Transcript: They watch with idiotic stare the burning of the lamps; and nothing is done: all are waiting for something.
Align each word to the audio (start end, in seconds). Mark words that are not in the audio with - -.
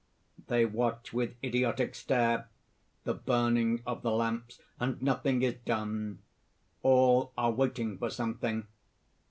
They 0.47 0.65
watch 0.65 1.13
with 1.13 1.35
idiotic 1.43 1.93
stare 1.93 2.47
the 3.03 3.13
burning 3.13 3.83
of 3.85 4.01
the 4.01 4.09
lamps; 4.09 4.59
and 4.79 4.99
nothing 4.99 5.43
is 5.43 5.57
done: 5.63 6.23
all 6.81 7.33
are 7.37 7.51
waiting 7.51 7.99
for 7.99 8.09
something. 8.09 8.65